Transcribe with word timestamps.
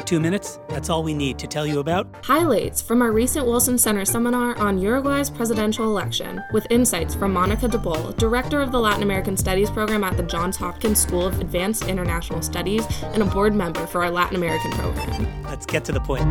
got 0.00 0.06
two 0.06 0.20
minutes? 0.20 0.58
That's 0.68 0.88
all 0.88 1.02
we 1.02 1.12
need 1.12 1.38
to 1.40 1.46
tell 1.46 1.66
you 1.66 1.78
about 1.78 2.08
highlights 2.22 2.80
from 2.80 3.02
our 3.02 3.12
recent 3.12 3.46
Wilson 3.46 3.76
Center 3.76 4.06
seminar 4.06 4.56
on 4.56 4.78
Uruguay's 4.78 5.28
presidential 5.28 5.84
election, 5.84 6.42
with 6.54 6.66
insights 6.70 7.14
from 7.14 7.34
Monica 7.34 7.68
de 7.68 7.76
Bolle, 7.76 8.12
director 8.12 8.62
of 8.62 8.72
the 8.72 8.80
Latin 8.80 9.02
American 9.02 9.36
Studies 9.36 9.68
program 9.68 10.02
at 10.02 10.16
the 10.16 10.22
Johns 10.22 10.56
Hopkins 10.56 10.98
School 10.98 11.26
of 11.26 11.38
Advanced 11.38 11.84
International 11.84 12.40
Studies 12.40 12.86
and 13.02 13.22
a 13.22 13.26
board 13.26 13.54
member 13.54 13.86
for 13.86 14.02
our 14.02 14.10
Latin 14.10 14.36
American 14.36 14.70
program. 14.70 15.42
Let's 15.42 15.66
get 15.66 15.84
to 15.84 15.92
the 15.92 16.00
point. 16.00 16.24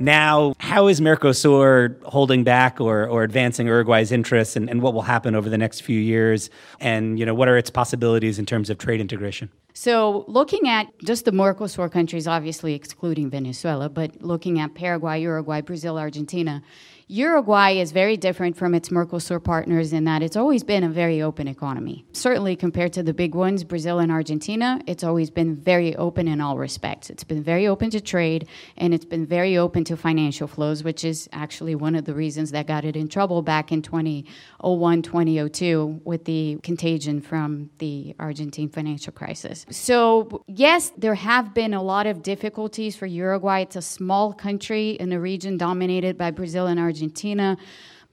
Now, 0.00 0.54
how 0.58 0.88
is 0.88 1.00
Mercosur 1.00 2.02
holding 2.04 2.42
back 2.42 2.80
or, 2.80 3.06
or 3.06 3.22
advancing 3.22 3.68
Uruguay's 3.68 4.10
interests 4.10 4.56
and, 4.56 4.68
and 4.68 4.82
what 4.82 4.92
will 4.92 5.02
happen 5.02 5.36
over 5.36 5.48
the 5.48 5.58
next 5.58 5.82
few 5.82 6.00
years? 6.00 6.50
And, 6.80 7.16
you 7.16 7.26
know, 7.26 7.34
what 7.34 7.46
are 7.46 7.56
its 7.56 7.70
possibilities 7.70 8.40
in 8.40 8.46
terms 8.46 8.70
of 8.70 8.78
trade 8.78 9.00
integration? 9.00 9.50
So, 9.72 10.24
looking 10.26 10.68
at 10.68 10.86
just 11.04 11.24
the 11.24 11.30
Mercosur 11.30 11.90
countries, 11.90 12.26
obviously 12.26 12.74
excluding 12.74 13.30
Venezuela, 13.30 13.88
but 13.88 14.20
looking 14.22 14.58
at 14.58 14.74
Paraguay, 14.74 15.20
Uruguay, 15.22 15.60
Brazil, 15.60 15.98
Argentina, 15.98 16.62
Uruguay 17.10 17.72
is 17.72 17.90
very 17.90 18.16
different 18.16 18.56
from 18.56 18.72
its 18.72 18.90
Mercosur 18.90 19.42
partners 19.42 19.92
in 19.92 20.04
that 20.04 20.22
it's 20.22 20.36
always 20.36 20.62
been 20.62 20.84
a 20.84 20.88
very 20.88 21.20
open 21.20 21.48
economy. 21.48 22.04
Certainly, 22.12 22.54
compared 22.54 22.92
to 22.92 23.02
the 23.02 23.12
big 23.12 23.34
ones, 23.34 23.64
Brazil 23.64 23.98
and 23.98 24.12
Argentina, 24.12 24.80
it's 24.86 25.02
always 25.02 25.28
been 25.28 25.56
very 25.56 25.96
open 25.96 26.28
in 26.28 26.40
all 26.40 26.56
respects. 26.56 27.10
It's 27.10 27.24
been 27.24 27.42
very 27.42 27.66
open 27.66 27.90
to 27.90 28.00
trade 28.00 28.46
and 28.76 28.94
it's 28.94 29.04
been 29.04 29.26
very 29.26 29.56
open 29.56 29.82
to 29.86 29.96
financial 29.96 30.46
flows, 30.46 30.84
which 30.84 31.04
is 31.04 31.28
actually 31.32 31.74
one 31.74 31.96
of 31.96 32.04
the 32.04 32.14
reasons 32.14 32.52
that 32.52 32.68
got 32.68 32.84
it 32.84 32.94
in 32.94 33.08
trouble 33.08 33.42
back 33.42 33.72
in 33.72 33.82
2001, 33.82 35.02
2002 35.02 36.02
with 36.04 36.26
the 36.26 36.60
contagion 36.62 37.20
from 37.20 37.70
the 37.78 38.14
Argentine 38.20 38.68
financial 38.68 39.12
crisis. 39.12 39.66
So, 39.68 40.44
yes, 40.46 40.92
there 40.96 41.16
have 41.16 41.54
been 41.54 41.74
a 41.74 41.82
lot 41.82 42.06
of 42.06 42.22
difficulties 42.22 42.94
for 42.94 43.06
Uruguay. 43.06 43.62
It's 43.62 43.74
a 43.74 43.82
small 43.82 44.32
country 44.32 44.90
in 44.90 45.12
a 45.12 45.18
region 45.18 45.56
dominated 45.56 46.16
by 46.16 46.30
Brazil 46.30 46.68
and 46.68 46.78
Argentina. 46.78 46.99
Argentina. 47.00 47.56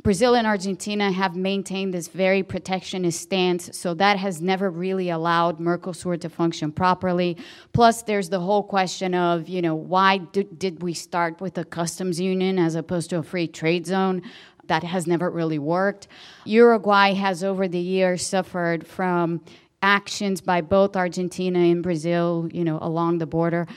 Brazil 0.02 0.36
and 0.36 0.48
Argentina 0.48 1.12
have 1.12 1.36
maintained 1.36 1.94
this 1.94 2.08
very 2.08 2.42
protectionist 2.42 3.20
stance, 3.20 3.78
so 3.78 3.94
that 3.96 4.18
has 4.18 4.42
never 4.42 4.70
really 4.70 5.10
allowed 5.10 5.60
Mercosur 5.60 6.22
to 6.22 6.30
function 6.30 6.72
properly. 6.72 7.36
Plus, 7.74 8.04
there's 8.04 8.30
the 8.30 8.40
whole 8.40 8.64
question 8.64 9.14
of, 9.14 9.50
you 9.50 9.62
know, 9.62 9.76
why 9.76 10.20
did, 10.20 10.58
did 10.58 10.82
we 10.82 10.94
start 10.94 11.42
with 11.42 11.58
a 11.58 11.66
customs 11.66 12.18
union 12.18 12.58
as 12.58 12.76
opposed 12.76 13.10
to 13.10 13.18
a 13.18 13.24
free 13.24 13.48
trade 13.48 13.86
zone? 13.86 14.22
That 14.68 14.84
has 14.84 15.06
never 15.06 15.30
really 15.30 15.60
worked. 15.60 16.08
Uruguay 16.46 17.14
has, 17.14 17.44
over 17.44 17.68
the 17.68 17.80
years, 17.80 18.26
suffered 18.26 18.88
from 18.88 19.42
actions 19.82 20.40
by 20.40 20.62
both 20.62 20.96
Argentina 20.96 21.60
and 21.60 21.84
Brazil, 21.84 22.48
you 22.54 22.64
know, 22.64 22.80
along 22.82 23.18
the 23.18 23.28
border. 23.28 23.68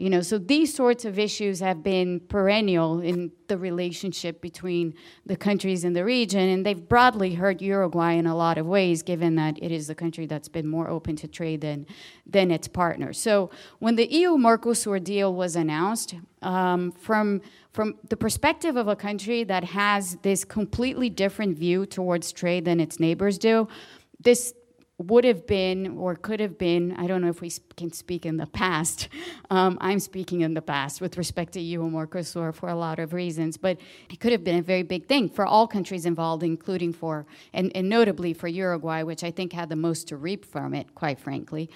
You 0.00 0.08
know, 0.08 0.22
so 0.22 0.38
these 0.38 0.72
sorts 0.72 1.04
of 1.04 1.18
issues 1.18 1.60
have 1.60 1.82
been 1.82 2.20
perennial 2.20 3.00
in 3.00 3.32
the 3.48 3.58
relationship 3.58 4.40
between 4.40 4.94
the 5.26 5.36
countries 5.36 5.84
in 5.84 5.92
the 5.92 6.06
region, 6.06 6.40
and 6.40 6.64
they've 6.64 6.88
broadly 6.88 7.34
hurt 7.34 7.60
Uruguay 7.60 8.12
in 8.12 8.26
a 8.26 8.34
lot 8.34 8.56
of 8.56 8.64
ways, 8.64 9.02
given 9.02 9.34
that 9.34 9.62
it 9.62 9.70
is 9.70 9.88
the 9.88 9.94
country 9.94 10.24
that's 10.24 10.48
been 10.48 10.66
more 10.66 10.88
open 10.88 11.16
to 11.16 11.28
trade 11.28 11.60
than, 11.60 11.86
than 12.24 12.50
its 12.50 12.66
partners. 12.66 13.18
So 13.18 13.50
when 13.78 13.96
the 13.96 14.10
EU 14.10 14.38
Mercosur 14.38 15.04
deal 15.04 15.34
was 15.34 15.54
announced, 15.54 16.14
um, 16.40 16.92
from 16.92 17.42
from 17.72 17.96
the 18.08 18.16
perspective 18.16 18.76
of 18.76 18.88
a 18.88 18.96
country 18.96 19.44
that 19.44 19.62
has 19.62 20.16
this 20.22 20.44
completely 20.44 21.10
different 21.10 21.56
view 21.56 21.84
towards 21.86 22.32
trade 22.32 22.64
than 22.64 22.80
its 22.80 22.98
neighbors 22.98 23.38
do, 23.38 23.68
this 24.18 24.54
would 25.00 25.24
have 25.24 25.46
been 25.46 25.96
or 25.96 26.14
could 26.14 26.40
have 26.40 26.58
been, 26.58 26.94
I 26.98 27.06
don't 27.06 27.22
know 27.22 27.30
if 27.30 27.40
we 27.40 27.50
can 27.76 27.90
speak 27.90 28.26
in 28.26 28.36
the 28.36 28.46
past. 28.46 29.08
Um, 29.52 29.78
I'm 29.80 29.98
speaking 29.98 30.42
in 30.42 30.54
the 30.54 30.62
past 30.62 31.00
with 31.00 31.18
respect 31.18 31.54
to 31.54 31.60
EU 31.60 31.82
and 31.82 31.92
Mercosur 31.92 32.54
for 32.54 32.68
a 32.68 32.74
lot 32.76 33.00
of 33.00 33.12
reasons, 33.12 33.56
but 33.56 33.78
it 34.08 34.20
could 34.20 34.30
have 34.30 34.44
been 34.44 34.60
a 34.60 34.62
very 34.62 34.84
big 34.84 35.06
thing 35.06 35.28
for 35.28 35.44
all 35.44 35.66
countries 35.66 36.06
involved, 36.06 36.44
including 36.44 36.92
for, 36.92 37.26
and, 37.52 37.72
and 37.74 37.88
notably 37.88 38.32
for 38.32 38.46
Uruguay, 38.46 39.02
which 39.02 39.24
I 39.24 39.32
think 39.32 39.52
had 39.52 39.68
the 39.68 39.74
most 39.74 40.06
to 40.08 40.16
reap 40.16 40.44
from 40.44 40.72
it, 40.72 40.94
quite 40.94 41.18
frankly. 41.18 41.68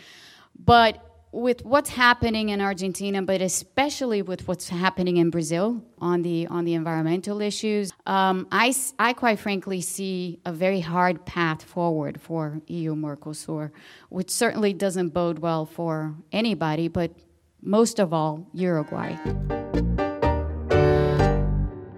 But 0.65 1.14
with 1.35 1.65
what's 1.65 1.91
happening 1.91 2.51
in 2.51 2.61
Argentina, 2.61 3.21
but 3.21 3.43
especially 3.43 4.23
with 4.23 4.47
what's 4.47 4.69
happening 4.69 5.17
in 5.17 5.31
Brazil 5.31 5.83
on 5.99 6.23
the 6.23 6.47
on 6.47 6.65
the 6.65 6.75
environmental 6.75 7.41
issues, 7.41 7.93
um, 8.07 8.47
I, 8.53 8.75
I 8.99 9.13
quite 9.13 9.39
frankly 9.41 9.81
see 9.81 10.39
a 10.47 10.53
very 10.53 10.81
hard 10.81 11.27
path 11.27 11.63
forward 11.63 12.21
for 12.21 12.61
EU 12.69 12.95
Mercosur, 12.95 13.73
which 14.09 14.31
certainly 14.31 14.73
doesn't 14.73 15.09
bode 15.09 15.41
well 15.41 15.67
for 15.67 16.15
anybody, 16.33 16.89
but 16.89 17.11
most 17.61 17.99
of 17.99 18.13
all 18.13 18.47
Uruguay. 18.53 19.17